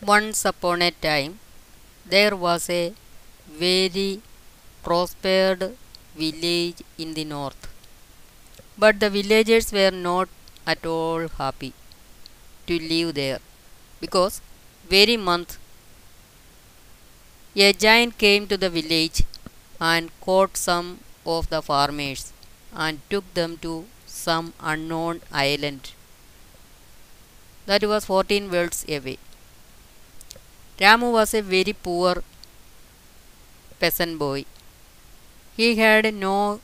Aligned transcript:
Once 0.00 0.44
upon 0.44 0.82
a 0.82 0.90
time, 0.90 1.38
there 2.06 2.36
was 2.36 2.70
a 2.70 2.94
very 3.48 4.22
prospered 4.82 5.76
village 6.14 6.82
in 6.98 7.14
the 7.14 7.24
north. 7.24 7.68
But 8.78 9.00
the 9.00 9.10
villagers 9.10 9.72
were 9.72 9.90
not 9.90 10.28
at 10.66 10.86
all 10.86 11.28
happy 11.28 11.72
to 12.66 12.78
live 12.78 13.14
there 13.14 13.40
because 14.00 14.40
very 14.88 15.16
month 15.16 15.58
a 17.56 17.72
giant 17.72 18.18
came 18.18 18.46
to 18.46 18.56
the 18.56 18.70
village 18.70 19.24
and 19.80 20.12
caught 20.20 20.56
some 20.56 21.00
of 21.24 21.48
the 21.50 21.60
farmers 21.60 22.32
and 22.72 23.00
took 23.10 23.34
them 23.34 23.56
to 23.58 23.86
some 24.06 24.52
unknown 24.60 25.22
island 25.32 25.92
that 27.66 27.84
was 27.84 28.04
14 28.06 28.50
worlds 28.50 28.84
away. 28.88 29.18
Ramu 30.78 31.10
was 31.10 31.32
a 31.32 31.40
very 31.40 31.72
poor 31.72 32.22
peasant 33.80 34.18
boy. 34.18 34.44
He 35.56 35.76
had 35.76 36.12
no 36.12 36.60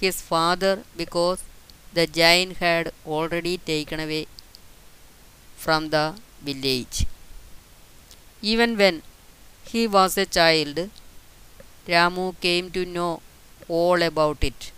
his 0.00 0.20
father 0.22 0.84
because 0.96 1.42
the 1.92 2.06
giant 2.06 2.58
had 2.58 2.92
already 3.04 3.58
taken 3.58 3.98
away 3.98 4.26
from 5.56 5.90
the 5.90 6.14
village. 6.42 7.06
Even 8.40 8.76
when 8.76 9.02
he 9.64 9.88
was 9.88 10.16
a 10.16 10.26
child, 10.26 10.90
Ramu 11.88 12.40
came 12.40 12.70
to 12.70 12.84
know 12.84 13.20
all 13.68 14.00
about 14.00 14.44
it 14.44 14.70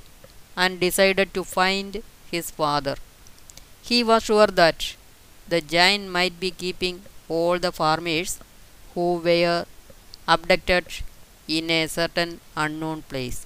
and 0.57 0.80
decided 0.80 1.34
to 1.34 1.45
find 1.45 2.02
his 2.30 2.51
father. 2.51 2.96
He 3.82 4.02
was 4.02 4.24
sure 4.24 4.46
that 4.46 4.95
the 5.46 5.60
giant 5.60 6.09
might 6.09 6.41
be 6.41 6.51
keeping 6.51 7.02
all 7.29 7.59
the 7.59 7.73
farmers 7.73 8.38
who 8.98 9.09
were 9.29 9.65
abducted 10.34 10.87
in 11.57 11.71
a 11.79 11.82
certain 11.96 12.30
unknown 12.65 13.01
place. 13.10 13.38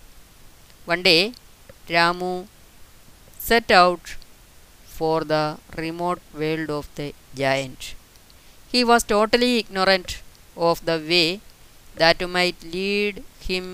One 0.90 1.02
day, 1.08 1.34
Ramu 1.94 2.34
set 3.48 3.70
out 3.70 4.16
for 4.96 5.18
the 5.32 5.44
remote 5.84 6.22
world 6.40 6.70
of 6.78 6.88
the 6.98 7.08
giant. 7.42 7.94
He 8.72 8.82
was 8.90 9.02
totally 9.14 9.52
ignorant 9.62 10.10
of 10.56 10.84
the 10.88 10.98
way 11.12 11.28
that 12.02 12.26
might 12.36 12.64
lead 12.76 13.22
him 13.48 13.66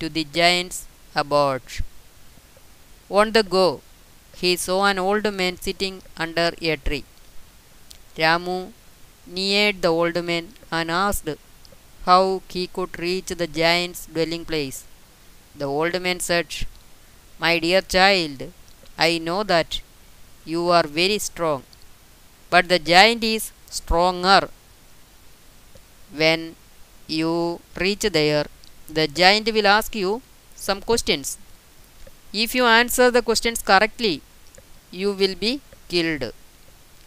to 0.00 0.08
the 0.16 0.24
giant's 0.38 0.78
abode. 1.22 1.70
On 3.08 3.32
the 3.36 3.44
go, 3.56 3.68
he 4.42 4.56
saw 4.66 4.78
an 4.92 4.98
old 4.98 5.26
man 5.40 5.56
sitting 5.66 5.96
under 6.24 6.48
a 6.70 6.76
tree. 6.76 7.04
Ramu 8.18 8.58
neared 9.26 9.82
the 9.82 9.88
old 9.88 10.16
man 10.24 10.54
and 10.70 10.90
asked 10.90 11.28
how 12.06 12.42
he 12.48 12.66
could 12.66 12.98
reach 12.98 13.26
the 13.26 13.46
giant's 13.46 14.06
dwelling 14.06 14.44
place. 14.44 14.84
The 15.56 15.66
old 15.66 16.00
man 16.00 16.20
said, 16.20 16.48
My 17.38 17.58
dear 17.58 17.82
child, 17.82 18.52
I 18.98 19.18
know 19.18 19.42
that 19.44 19.80
you 20.44 20.68
are 20.70 20.86
very 20.86 21.18
strong, 21.18 21.64
but 22.50 22.68
the 22.68 22.78
giant 22.78 23.24
is 23.24 23.52
stronger. 23.70 24.50
When 26.14 26.56
you 27.06 27.60
reach 27.76 28.00
there, 28.18 28.46
the 28.88 29.06
giant 29.06 29.52
will 29.52 29.66
ask 29.66 29.94
you 29.94 30.22
some 30.54 30.80
questions. 30.80 31.36
If 32.32 32.54
you 32.54 32.66
answer 32.66 33.10
the 33.10 33.22
questions 33.22 33.62
correctly, 33.62 34.22
you 34.92 35.12
will 35.14 35.34
be 35.36 35.62
killed. 35.88 36.32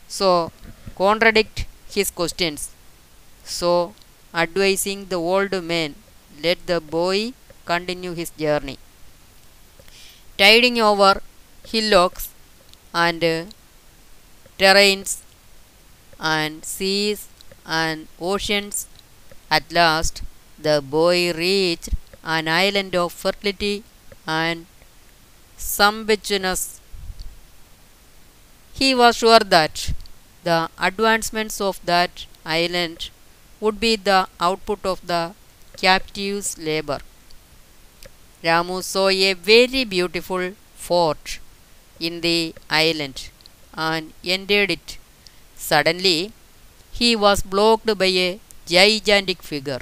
So, 0.10 0.52
contradict 0.98 1.67
his 1.98 2.12
questions. 2.12 2.70
So, 3.44 3.72
advising 4.34 5.08
the 5.08 5.18
old 5.34 5.54
man, 5.74 5.96
let 6.44 6.66
the 6.68 6.80
boy 6.82 7.34
continue 7.66 8.14
his 8.14 8.32
journey. 8.32 8.78
Tiding 10.38 10.80
over 10.80 11.22
hillocks 11.66 12.30
and 12.94 13.22
uh, 13.24 13.46
terrains 14.60 15.22
and 16.20 16.64
seas 16.66 17.28
and 17.66 18.08
oceans, 18.20 18.88
at 19.52 19.72
last 19.72 20.22
the 20.60 20.82
boy 20.82 21.34
reached 21.34 21.90
an 22.24 22.48
island 22.48 22.96
of 22.96 23.14
fertility 23.14 23.84
and 24.28 24.66
sumptuousness. 25.58 26.82
He 28.74 28.96
was 28.96 29.18
sure 29.18 29.40
that 29.40 29.92
the 30.44 30.70
advancements 30.80 31.62
of 31.62 31.80
that 31.86 32.26
island 32.46 33.10
would 33.60 33.80
be 33.80 33.96
the 33.96 34.28
output 34.40 34.86
of 34.86 35.06
the 35.08 35.34
captive's 35.78 36.58
labor. 36.58 37.00
Ramu 38.44 38.84
saw 38.84 39.10
a 39.10 39.34
very 39.34 39.84
beautiful 39.84 40.54
fort 40.76 41.38
in 42.00 42.22
the 42.22 42.56
island 42.70 43.30
and 43.74 44.14
entered 44.24 44.72
it. 44.72 44.98
Suddenly, 45.58 46.34
he 46.92 47.16
was 47.16 47.42
blocked 47.44 47.98
by 47.98 48.06
a 48.08 48.40
gigantic 48.66 49.44
figure. 49.44 49.82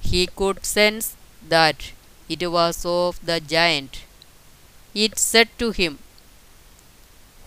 He 0.00 0.26
could 0.26 0.66
sense 0.66 1.14
that 1.48 1.92
it 2.28 2.50
was 2.50 2.84
of 2.84 3.24
the 3.24 3.38
giant. 3.38 4.00
It 4.94 5.18
said 5.18 5.48
to 5.58 5.70
him, 5.70 5.98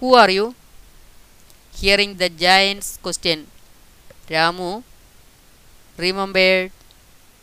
Who 0.02 0.16
are 0.16 0.30
you? 0.30 0.56
Hearing 1.74 2.16
the 2.18 2.30
giant's 2.30 2.98
question, 3.02 3.48
Ramu 4.30 4.84
remembered 5.98 6.72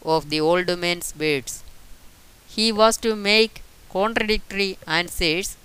of 0.05 0.31
the 0.31 0.41
old 0.41 0.69
man's 0.79 1.15
words. 1.19 1.63
He 2.49 2.73
was 2.73 2.97
to 2.99 3.17
make 3.17 3.63
contradictory 3.91 4.79
answers 4.87 5.57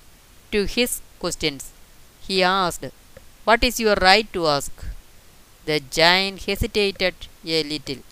to 0.51 0.66
his 0.66 1.01
questions. 1.19 1.72
He 2.28 2.44
asked, 2.44 2.85
What 3.46 3.63
is 3.63 3.79
your 3.79 3.96
right 3.96 4.31
to 4.34 4.47
ask? 4.47 4.72
The 5.66 5.80
giant 5.80 6.44
hesitated 6.44 7.16
a 7.45 7.63
little, 7.63 8.03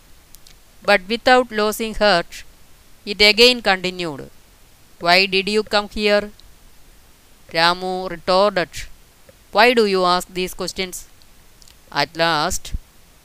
but 0.83 1.01
without 1.07 1.51
losing 1.51 1.95
heart, 1.95 2.44
it 3.06 3.22
again 3.22 3.62
continued, 3.62 4.29
Why 5.00 5.25
did 5.28 5.50
you 5.50 5.63
come 5.63 5.89
here? 5.89 6.31
Ramu 7.53 8.09
retorted, 8.09 8.69
Why 9.51 9.73
do 9.75 9.85
you 9.85 10.03
ask 10.06 10.28
these 10.29 10.53
questions? 10.56 11.06
At 11.91 12.17
last, 12.17 12.73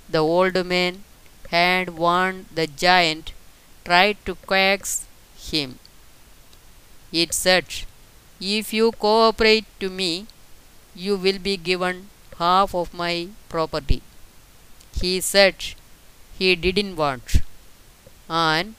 the 0.09 0.19
old 0.19 0.55
man 0.67 1.05
had 1.51 1.91
warned 1.99 2.47
the 2.55 2.67
giant, 2.67 3.33
tried 3.85 4.19
to 4.27 4.35
coax 4.35 5.07
him. 5.39 5.79
It 7.11 7.35
said, 7.35 7.65
If 8.41 8.73
you 8.73 8.93
cooperate 8.93 9.65
to 9.81 9.91
me, 9.91 10.27
you 10.95 11.17
will 11.17 11.39
be 11.39 11.57
given 11.57 12.11
half 12.39 12.75
of 12.75 12.95
my 12.95 13.29
property. 13.49 14.03
He 15.01 15.21
said 15.21 15.57
he 16.39 16.57
didn't 16.57 16.97
want, 16.97 17.37
and 18.29 18.75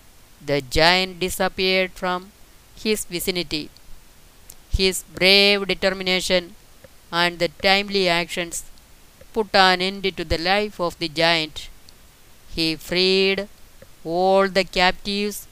the 0.45 0.61
giant 0.61 1.19
disappeared 1.19 1.91
from 1.93 2.31
his 2.75 3.05
vicinity. 3.05 3.69
His 4.69 5.03
brave 5.03 5.67
determination 5.67 6.55
and 7.11 7.39
the 7.39 7.49
timely 7.67 8.07
actions 8.09 8.63
put 9.33 9.55
an 9.55 9.81
end 9.81 10.03
to 10.17 10.23
the 10.23 10.37
life 10.37 10.79
of 10.79 10.97
the 10.99 11.09
giant. 11.09 11.69
He 12.55 12.75
freed 12.75 13.47
all 14.03 14.47
the 14.49 14.63
captives 14.63 15.47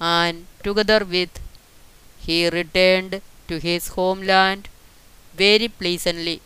and 0.00 0.46
together 0.64 1.04
with 1.04 1.40
he 2.18 2.48
returned 2.48 3.22
to 3.48 3.58
his 3.58 3.88
homeland 3.88 4.68
very 5.34 5.68
pleasantly 5.68 6.40